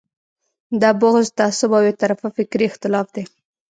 [0.81, 3.23] دا بغض، تعصب او یو طرفه فکري اختلاف دی.